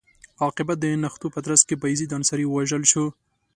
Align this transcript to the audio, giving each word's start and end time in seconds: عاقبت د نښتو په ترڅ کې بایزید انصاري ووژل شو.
عاقبت 0.43 0.77
د 0.81 0.85
نښتو 1.03 1.27
په 1.35 1.39
ترڅ 1.45 1.61
کې 1.67 1.79
بایزید 1.81 2.15
انصاري 2.17 2.45
ووژل 2.47 2.83
شو. 2.91 3.05